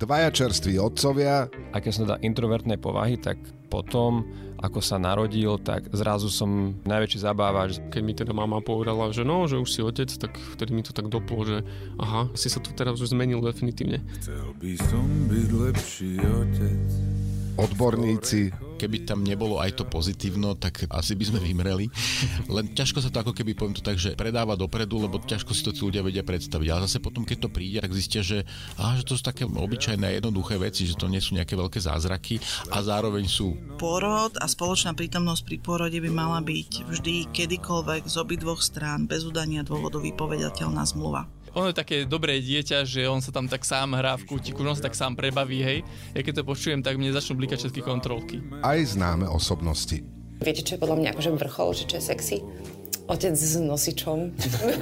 [0.00, 1.44] Dvaja čerství otcovia.
[1.70, 3.36] A keď som teda introvertnej povahy, tak
[3.68, 4.24] potom,
[4.64, 7.84] ako sa narodil, tak zrazu som najväčší zabávač.
[7.92, 10.96] Keď mi teda mama povedala, že no, že už si otec, tak vtedy mi to
[10.96, 11.60] tak doplo, že
[12.00, 14.00] aha, si sa tu teraz už zmenil definitívne.
[14.24, 16.80] Chcel by som byť lepší otec.
[17.60, 21.92] Odborníci, keby tam nebolo aj to pozitívno, tak asi by sme vymreli.
[22.48, 25.60] Len ťažko sa to ako keby, poviem to tak, že predáva dopredu, lebo ťažko si
[25.60, 26.68] to tí ľudia vedia predstaviť.
[26.72, 28.48] Ale zase potom, keď to príde, tak zistia, že,
[28.80, 32.40] á, že to sú také obyčajné jednoduché veci, že to nie sú nejaké veľké zázraky
[32.72, 33.52] a zároveň sú.
[33.76, 39.28] Porod a spoločná prítomnosť pri porode by mala byť vždy kedykoľvek z obidvoch strán bez
[39.28, 43.98] udania dôvodu vypovedateľná zmluva on je také dobré dieťa, že on sa tam tak sám
[43.98, 45.78] hrá v kútiku, on sa tak sám prebaví, hej.
[46.14, 48.38] Ja keď to počujem, tak mne začnú blikať všetky kontrolky.
[48.62, 50.02] Aj známe osobnosti.
[50.40, 52.36] Viete, čo je podľa mňa akože vrchol, že čo je sexy?
[53.10, 54.18] Otec s nosičom.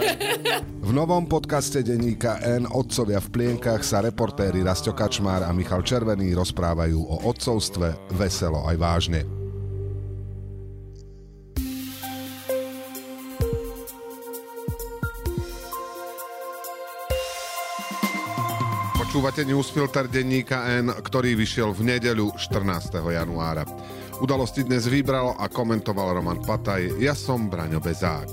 [0.89, 6.37] v novom podcaste denníka N Otcovia v plienkach sa reportéri Rasto Kačmár a Michal Červený
[6.37, 9.38] rozprávajú o otcovstve veselo aj vážne.
[19.09, 22.93] Počúvate newsfilter denníka N, ktorý vyšiel v nedeľu 14.
[22.93, 23.65] januára.
[24.21, 28.29] Udalosti dnes vybral a komentoval Roman Pataj, ja som Braňo Bezák.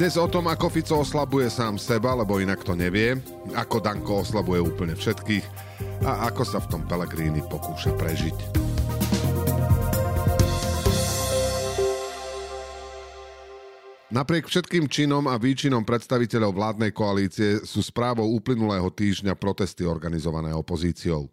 [0.00, 3.20] Dnes o tom, ako Fico oslabuje sám seba, lebo inak to nevie,
[3.52, 5.44] ako Danko oslabuje úplne všetkých
[6.08, 8.63] a ako sa v tom Pelegrini pokúša prežiť.
[14.14, 21.26] Napriek všetkým činom a výčinom predstaviteľov vládnej koalície sú správou uplynulého týždňa protesty organizované opozíciou.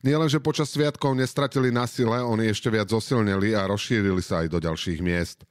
[0.00, 4.58] Nielenže počas sviatkov nestratili na sile, oni ešte viac zosilnili a rozšírili sa aj do
[4.64, 5.44] ďalších miest.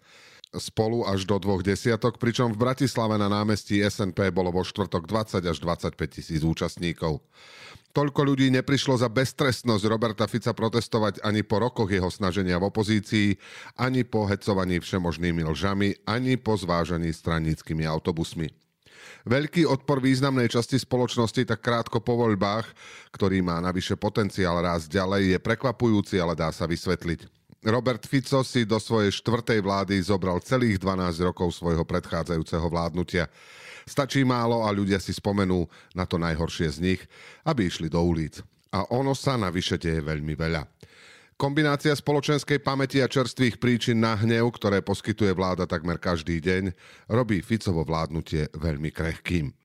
[0.53, 5.41] Spolu až do dvoch desiatok, pričom v Bratislave na námestí SNP bolo vo štvrtok 20
[5.41, 7.25] až 25 tisíc účastníkov.
[7.93, 13.37] Toľko ľudí neprišlo za beztrestnosť Roberta Fica protestovať ani po rokoch jeho snaženia v opozícii,
[13.77, 18.49] ani po hecovaní všemožnými lžami, ani po zvážaní straníckými autobusmi.
[19.29, 22.65] Veľký odpor významnej časti spoločnosti tak krátko po voľbách,
[23.13, 27.42] ktorý má navyše potenciál rásť ďalej, je prekvapujúci, ale dá sa vysvetliť.
[27.63, 33.31] Robert Fico si do svojej štvrtej vlády zobral celých 12 rokov svojho predchádzajúceho vládnutia.
[33.87, 37.01] Stačí málo a ľudia si spomenú na to najhoršie z nich,
[37.47, 38.43] aby išli do ulic.
[38.75, 40.67] A ono sa navyše deje veľmi veľa.
[41.39, 46.75] Kombinácia spoločenskej pamäti a čerstvých príčin na hnev, ktoré poskytuje vláda takmer každý deň,
[47.11, 49.62] robí Ficovo vládnutie veľmi krehkým.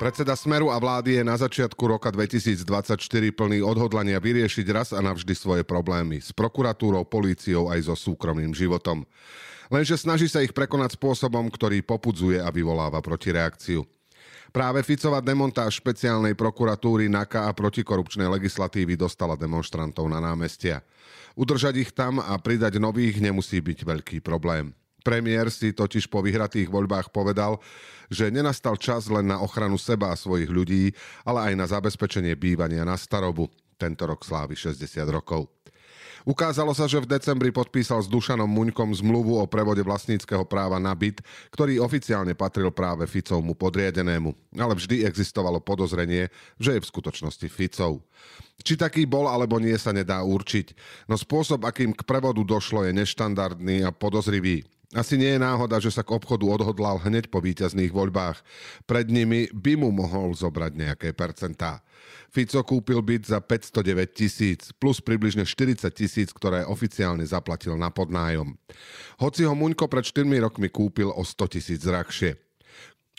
[0.00, 2.96] Predseda Smeru a vlády je na začiatku roka 2024
[3.36, 9.04] plný odhodlania vyriešiť raz a navždy svoje problémy s prokuratúrou, políciou aj so súkromným životom
[9.70, 13.86] lenže snaží sa ich prekonať spôsobom, ktorý popudzuje a vyvoláva protireakciu.
[14.50, 20.82] Práve Ficová demontáž špeciálnej prokuratúry NAKA a protikorupčnej legislatívy dostala demonstrantov na námestia.
[21.38, 24.74] Udržať ich tam a pridať nových nemusí byť veľký problém.
[25.00, 27.58] Premiér si totiž po vyhratých voľbách povedal,
[28.10, 32.82] že nenastal čas len na ochranu seba a svojich ľudí, ale aj na zabezpečenie bývania
[32.82, 33.48] na starobu.
[33.80, 34.76] Tento rok slávi 60
[35.08, 35.48] rokov.
[36.28, 40.92] Ukázalo sa, že v decembri podpísal s Dušanom Muňkom zmluvu o prevode vlastníckého práva na
[40.92, 44.36] byt, ktorý oficiálne patril práve Ficovmu podriadenému.
[44.60, 46.28] Ale vždy existovalo podozrenie,
[46.60, 48.04] že je v skutočnosti Ficov.
[48.60, 50.76] Či taký bol alebo nie sa nedá určiť,
[51.08, 54.68] no spôsob, akým k prevodu došlo, je neštandardný a podozrivý.
[54.90, 58.42] Asi nie je náhoda, že sa k obchodu odhodlal hneď po víťazných voľbách.
[58.90, 61.86] Pred nimi by mu mohol zobrať nejaké percentá.
[62.26, 68.58] Fico kúpil byt za 509 tisíc plus približne 40 tisíc, ktoré oficiálne zaplatil na podnájom.
[69.22, 72.49] Hoci ho Muňko pred 4 rokmi kúpil o 100 tisíc drahšie.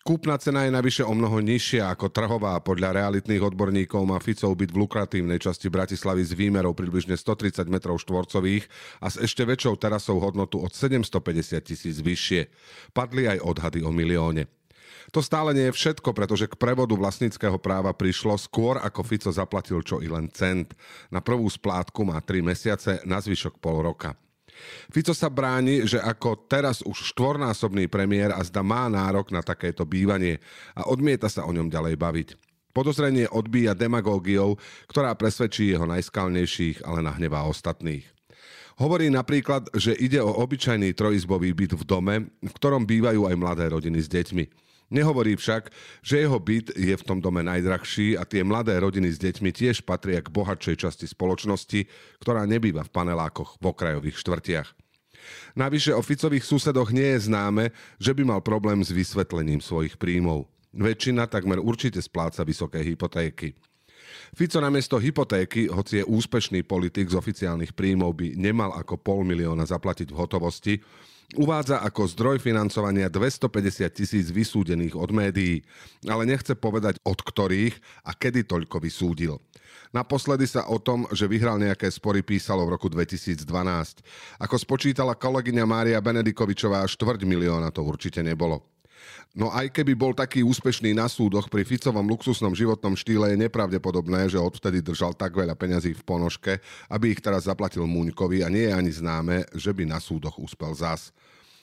[0.02, 2.58] Kúpna cena je navyše o mnoho nižšia ako trhová.
[2.58, 7.78] Podľa realitných odborníkov má Ficov byť v lukratívnej časti Bratislavy s výmerou približne 130 m
[7.78, 8.66] štvorcových
[8.98, 12.50] a s ešte väčšou terasou hodnotu od 750 tisíc vyššie.
[12.98, 14.50] Padli aj odhady o milióne.
[15.14, 19.86] To stále nie je všetko, pretože k prevodu vlastníckého práva prišlo skôr ako Fico zaplatil
[19.86, 20.74] čo i len cent.
[21.14, 24.18] Na prvú splátku má 3 mesiace, na zvyšok pol roka.
[24.90, 29.87] Fico sa bráni, že ako teraz už štvornásobný premiér a zda má nárok na takéto
[29.87, 30.41] bývanie
[30.75, 32.29] a odmieta sa o ňom ďalej baviť.
[32.72, 34.55] Podozrenie odbíja demagógiou,
[34.87, 38.08] ktorá presvedčí jeho najskalnejších, ale nahnevá ostatných.
[38.79, 43.66] Hovorí napríklad, že ide o obyčajný trojizbový byt v dome, v ktorom bývajú aj mladé
[43.69, 44.43] rodiny s deťmi.
[44.91, 45.72] Nehovorí však,
[46.03, 49.88] že jeho byt je v tom dome najdrahší a tie mladé rodiny s deťmi tiež
[49.88, 51.88] patria k bohatšej časti spoločnosti,
[52.20, 54.70] ktorá nebýva v panelákoch v okrajových štvrtiach.
[55.55, 57.72] Navyše o Ficových susedoch nie je známe,
[58.03, 60.52] že by mal problém s vysvetlením svojich príjmov.
[60.76, 63.55] Väčšina takmer určite spláca vysoké hypotéky.
[64.34, 69.67] Fico namiesto hypotéky, hoci je úspešný politik z oficiálnych príjmov, by nemal ako pol milióna
[69.67, 70.73] zaplatiť v hotovosti,
[71.40, 75.63] uvádza ako zdroj financovania 250 tisíc vysúdených od médií,
[76.03, 77.75] ale nechce povedať od ktorých
[78.08, 79.40] a kedy toľko vysúdil.
[79.91, 83.43] Naposledy sa o tom, že vyhral nejaké spory písalo v roku 2012.
[84.40, 88.63] Ako spočítala kolegyňa Mária Benedikovičová, štvrť milióna to určite nebolo.
[89.32, 94.28] No aj keby bol taký úspešný na súdoch pri Ficovom luxusnom životnom štýle je nepravdepodobné,
[94.28, 96.59] že odvtedy držal tak veľa peňazí v ponožke,
[96.92, 100.76] aby ich teraz zaplatil Múňkovi a nie je ani známe, že by na súdoch úspel
[100.76, 101.16] zas.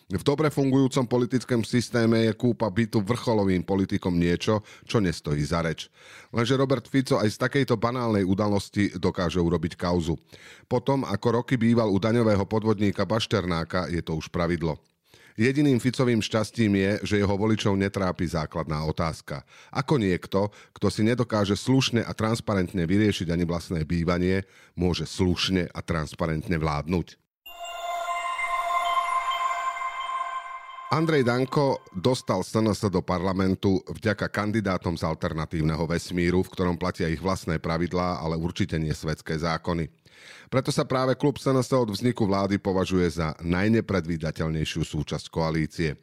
[0.08, 5.92] V dobre fungujúcom politickom systéme je kúpa bytu vrcholovým politikom niečo, čo nestojí za reč.
[6.32, 10.16] Lenže Robert Fico aj z takejto banálnej udalosti dokáže urobiť kauzu.
[10.64, 14.80] Potom, ako roky býval u daňového podvodníka Bašternáka, je to už pravidlo.
[15.38, 19.46] Jediným Ficovým šťastím je, že jeho voličov netrápi základná otázka.
[19.70, 24.42] Ako niekto, kto si nedokáže slušne a transparentne vyriešiť ani vlastné bývanie,
[24.74, 27.22] môže slušne a transparentne vládnuť?
[30.88, 37.22] Andrej Danko dostal SNS do parlamentu vďaka kandidátom z alternatívneho vesmíru, v ktorom platia ich
[37.22, 39.86] vlastné pravidlá, ale určite nie svetské zákony.
[40.48, 45.96] Preto sa práve klub SNS od vzniku vlády považuje za najnepredvídateľnejšiu súčasť koalície.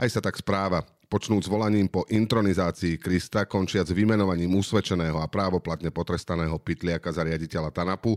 [0.00, 0.80] Aj sa tak správa,
[1.12, 8.16] počnúť volaním po intronizácii Krista, končiac vymenovaním usvedčeného a právoplatne potrestaného pytliaka za riaditeľa TANAPu,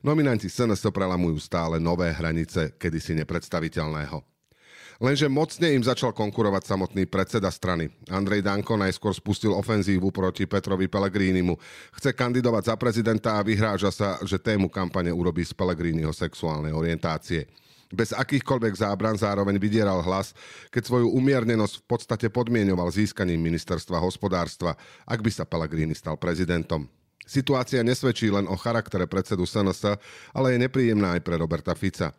[0.00, 4.39] nominanti SNS prelamujú stále nové hranice kedysi nepredstaviteľného.
[5.00, 7.88] Lenže mocne im začal konkurovať samotný predseda strany.
[8.12, 11.56] Andrej Danko najskôr spustil ofenzívu proti Petrovi Pelegrínimu.
[11.96, 17.48] Chce kandidovať za prezidenta a vyhráža sa, že tému kampane urobí z Pelegrínyho sexuálnej orientácie
[17.90, 20.30] bez akýchkoľvek zábran zároveň vydieral hlas,
[20.70, 26.86] keď svoju umiernenosť v podstate podmienoval získaním ministerstva hospodárstva, ak by sa Pellegrini stal prezidentom.
[27.26, 29.98] Situácia nesvedčí len o charaktere predsedu SNS,
[30.34, 32.14] ale je nepríjemná aj pre Roberta Fica.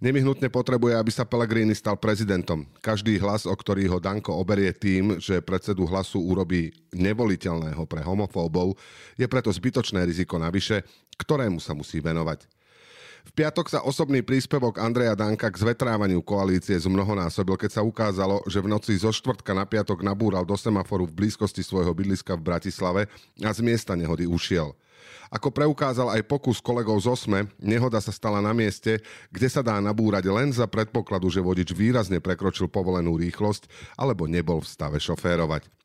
[0.00, 2.64] Nevyhnutne potrebuje, aby sa Pellegrini stal prezidentom.
[2.80, 8.80] Každý hlas, o ktorý ho Danko oberie tým, že predsedu hlasu urobí nevoliteľného pre homofóbov,
[9.20, 10.88] je preto zbytočné riziko navyše,
[11.20, 12.48] ktorému sa musí venovať.
[13.28, 18.64] V piatok sa osobný príspevok Andreja Danka k zvetrávaniu koalície zmnohonásobil, keď sa ukázalo, že
[18.64, 23.02] v noci zo štvrtka na piatok nabúral do semaforu v blízkosti svojho bydliska v Bratislave
[23.44, 24.72] a z miesta nehody ušiel.
[25.30, 29.00] Ako preukázal aj pokus kolegov z Osme, nehoda sa stala na mieste,
[29.30, 34.60] kde sa dá nabúrať len za predpokladu, že vodič výrazne prekročil povolenú rýchlosť alebo nebol
[34.60, 35.79] v stave šoférovať.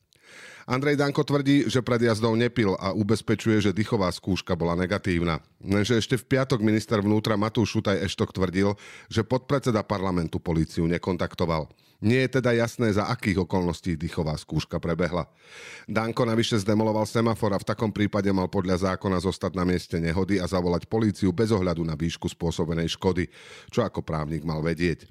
[0.66, 5.38] Andrej Danko tvrdí, že pred jazdou nepil a ubezpečuje, že dýchová skúška bola negatívna.
[5.62, 8.74] Lenže ešte v piatok minister vnútra Matúš Šutaj Eštok tvrdil,
[9.06, 11.70] že podpredseda parlamentu políciu nekontaktoval.
[12.02, 15.30] Nie je teda jasné, za akých okolností dýchová skúška prebehla.
[15.86, 20.42] Danko navyše zdemoloval semafor a v takom prípade mal podľa zákona zostať na mieste nehody
[20.42, 23.30] a zavolať políciu bez ohľadu na výšku spôsobenej škody,
[23.70, 25.06] čo ako právnik mal vedieť.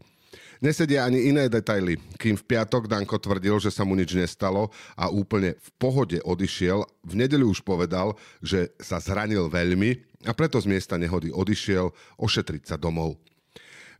[0.65, 5.13] Nesedia ani iné detaily, kým v piatok Danko tvrdil, že sa mu nič nestalo a
[5.13, 6.81] úplne v pohode odišiel.
[7.05, 9.93] V nedeľu už povedal, že sa zranil veľmi
[10.25, 13.13] a preto z miesta nehody odišiel ošetriť sa domov.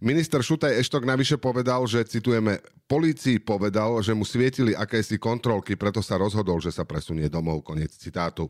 [0.01, 2.57] Minister Šutaj Eštok navyše povedal, že citujeme,
[2.89, 7.62] polícii povedal, že mu svietili akési kontrolky, preto sa rozhodol, že sa presunie domov.
[7.62, 8.50] Koniec citátu.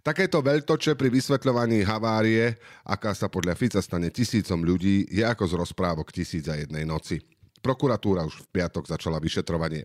[0.00, 2.56] Takéto veľtoče pri vysvetľovaní havárie,
[2.88, 7.20] aká sa podľa Fica stane tisícom ľudí, je ako z rozprávok tisíc a jednej noci.
[7.60, 9.84] Prokuratúra už v piatok začala vyšetrovanie.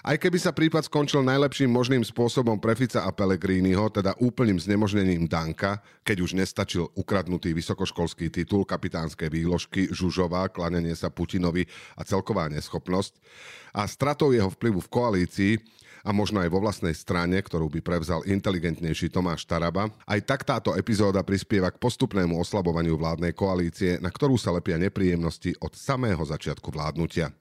[0.00, 5.28] Aj keby sa prípad skončil najlepším možným spôsobom pre Fica a Pellegriniho, teda úplným znemožnením
[5.28, 11.68] Danka, keď už nestačil ukradnutý vysokoškolský titul, kapitánske výložky, žužová, klanenie sa Putinovi
[12.00, 13.12] a celková neschopnosť,
[13.76, 15.52] a stratou jeho vplyvu v koalícii,
[16.04, 19.92] a možno aj vo vlastnej strane, ktorú by prevzal inteligentnejší Tomáš Taraba.
[20.04, 25.56] Aj tak táto epizóda prispieva k postupnému oslabovaniu vládnej koalície, na ktorú sa lepia nepríjemnosti
[25.60, 27.32] od samého začiatku vládnutia.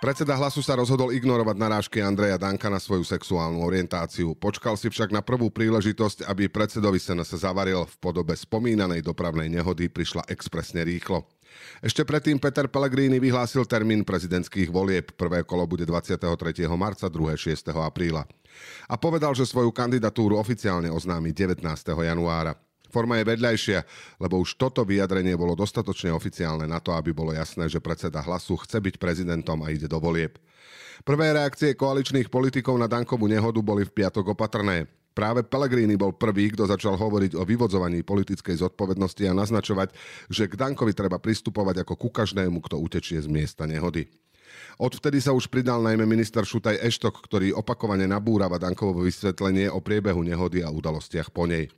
[0.00, 4.32] Predseda hlasu sa rozhodol ignorovať narážky Andreja Danka na svoju sexuálnu orientáciu.
[4.32, 9.92] Počkal si však na prvú príležitosť, aby predsedovi sa zavaril v podobe spomínanej dopravnej nehody
[9.92, 11.28] prišla expresne rýchlo.
[11.80, 15.12] Ešte predtým Peter Pellegrini vyhlásil termín prezidentských volieb.
[15.16, 16.26] Prvé kolo bude 23.
[16.76, 17.72] marca, druhé 6.
[17.72, 18.28] apríla.
[18.90, 21.62] A povedal, že svoju kandidatúru oficiálne oznámi 19.
[21.86, 22.58] januára.
[22.90, 23.78] Forma je vedľajšia,
[24.18, 28.58] lebo už toto vyjadrenie bolo dostatočne oficiálne na to, aby bolo jasné, že predseda hlasu
[28.58, 30.36] chce byť prezidentom a ide do volieb.
[31.06, 34.90] Prvé reakcie koaličných politikov na Dankovú nehodu boli v piatok opatrné.
[35.10, 39.90] Práve Pellegrini bol prvý, kto začal hovoriť o vyvodzovaní politickej zodpovednosti a naznačovať,
[40.30, 44.06] že k Dankovi treba pristupovať ako ku každému, kto utečie z miesta nehody.
[44.80, 50.22] Odvtedy sa už pridal najmä minister Šutaj Eštok, ktorý opakovane nabúrava Dankovo vysvetlenie o priebehu
[50.24, 51.68] nehody a udalostiach po nej.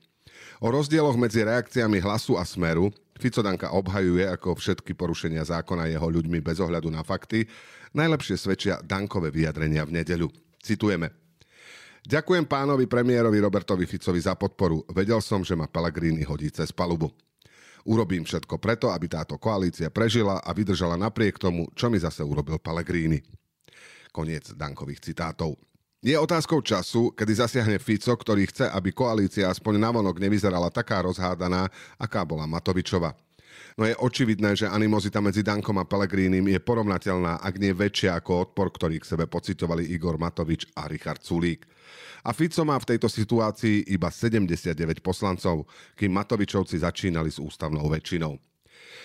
[0.63, 6.11] O rozdieloch medzi reakciami hlasu a smeru Fico Danka obhajuje ako všetky porušenia zákona jeho
[6.11, 7.47] ľuďmi bez ohľadu na fakty.
[7.95, 10.29] Najlepšie svedčia Dankové vyjadrenia v nedeľu.
[10.59, 11.22] Citujeme.
[12.03, 14.83] Ďakujem pánovi premiérovi Robertovi Ficovi za podporu.
[14.91, 17.15] Vedel som, že ma Pellegrini hodí cez palubu.
[17.87, 22.59] Urobím všetko preto, aby táto koalícia prežila a vydržala napriek tomu, čo mi zase urobil
[22.59, 23.23] Pellegrini.
[24.11, 25.55] Koniec Dankových citátov.
[26.03, 31.71] Je otázkou času, kedy zasiahne Fico, ktorý chce, aby koalícia aspoň navonok nevyzerala taká rozhádaná,
[31.95, 33.15] aká bola Matovičova.
[33.77, 38.51] No je očividné, že animozita medzi Dankom a Pelegrínim je porovnateľná, ak nie väčšia ako
[38.51, 41.65] odpor, ktorý k sebe pocitovali Igor Matovič a Richard Sulík.
[42.23, 45.67] A Fico má v tejto situácii iba 79 poslancov,
[45.99, 48.39] kým Matovičovci začínali s ústavnou väčšinou.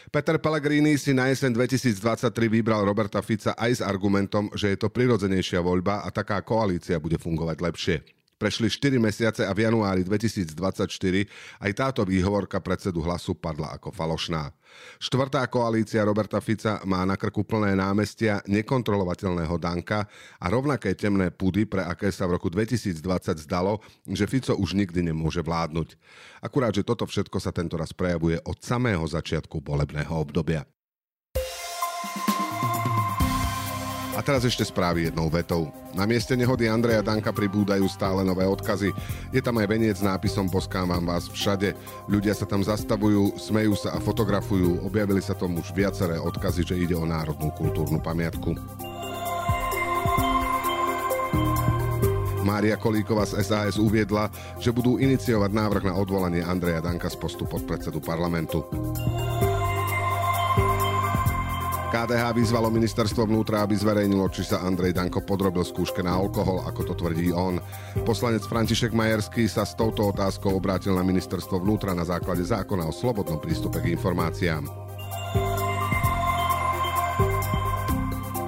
[0.08, 4.88] Peter Pellegrini si na jeseň 2023 vybral Roberta Fica aj s argumentom, že je to
[4.88, 8.17] prirodzenejšia voľba a taká koalícia bude fungovať lepšie.
[8.38, 10.86] Prešli 4 mesiace a v januári 2024
[11.58, 14.54] aj táto výhovorka predsedu hlasu padla ako falošná.
[15.02, 20.06] Štvrtá koalícia Roberta Fica má na krku plné námestia nekontrolovateľného Danka
[20.38, 23.02] a rovnaké temné pudy, pre aké sa v roku 2020
[23.42, 25.98] zdalo, že Fico už nikdy nemôže vládnuť.
[26.38, 30.62] Akurát, že toto všetko sa tento raz prejavuje od samého začiatku volebného obdobia.
[34.18, 35.70] A teraz ešte správy jednou vetou.
[35.94, 38.90] Na mieste nehody Andreja Danka pribúdajú stále nové odkazy.
[39.30, 41.78] Je tam aj veniec s nápisom Poskávam vás všade.
[42.10, 44.82] Ľudia sa tam zastavujú, smejú sa a fotografujú.
[44.82, 48.58] Objavili sa tomu už viaceré odkazy, že ide o národnú kultúrnu pamiatku.
[52.42, 57.46] Mária Kolíková z SAS uviedla, že budú iniciovať návrh na odvolanie Andreja Danka z postu
[57.46, 58.66] podpredsedu parlamentu.
[61.98, 66.94] KDH vyzvalo ministerstvo vnútra, aby zverejnilo, či sa Andrej Danko podrobil skúške na alkohol, ako
[66.94, 67.58] to tvrdí on.
[68.06, 72.94] Poslanec František Majerský sa s touto otázkou obrátil na ministerstvo vnútra na základe zákona o
[72.94, 74.70] slobodnom prístupe k informáciám.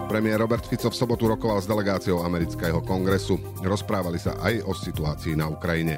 [0.06, 3.41] Premiér Robert Fico v sobotu rokoval s delegáciou amerického kongresu.
[3.65, 5.98] Rozprávali sa aj o situácii na Ukrajine.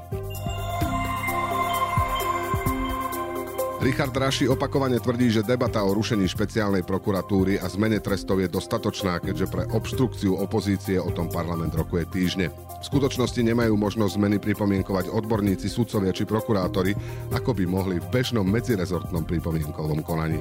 [3.82, 9.18] Richard Raši opakovane tvrdí, že debata o rušení špeciálnej prokuratúry a zmene trestov je dostatočná,
[9.18, 12.54] keďže pre obštrukciu opozície o tom parlament rokuje týždne.
[12.54, 16.94] V skutočnosti nemajú možnosť zmeny pripomienkovať odborníci, sudcovia či prokurátori,
[17.34, 20.38] ako by mohli v bežnom medzirezortnom pripomienkovom konaní.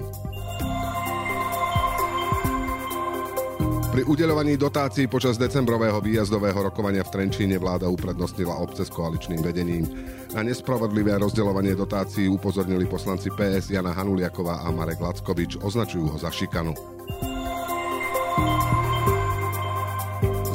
[3.90, 9.82] Pri udeľovaní dotácií počas decembrového výjazdového rokovania v Trenčíne vláda uprednostnila obce s koaličným vedením.
[10.30, 16.30] Na nespravodlivé rozdeľovanie dotácií upozornili poslanci PS Jana Hanuliaková a Marek Lackovič, označujú ho za
[16.30, 16.70] šikanu.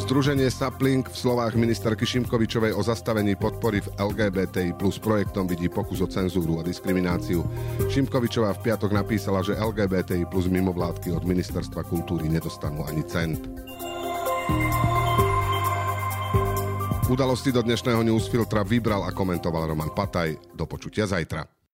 [0.06, 5.98] Združenie Sapling v slovách ministerky Šimkovičovej o zastavení podpory v LGBTI plus projektom vidí pokus
[5.98, 7.42] o cenzúru a diskrimináciu.
[7.90, 13.50] Šimkovičová v piatok napísala, že LGBTI plus mimovládky od ministerstva kultúry nedostanú ani cent.
[17.10, 20.38] Udalosti do dnešného newsfiltra vybral a komentoval Roman Pataj.
[20.54, 21.65] Do počutia zajtra.